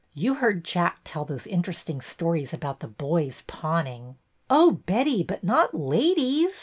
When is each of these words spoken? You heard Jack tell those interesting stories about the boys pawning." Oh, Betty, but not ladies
You 0.15 0.33
heard 0.33 0.63
Jack 0.65 1.01
tell 1.03 1.25
those 1.25 1.45
interesting 1.45 2.01
stories 2.01 2.55
about 2.55 2.79
the 2.79 2.87
boys 2.87 3.43
pawning." 3.45 4.17
Oh, 4.49 4.79
Betty, 4.87 5.21
but 5.21 5.43
not 5.43 5.75
ladies 5.75 6.55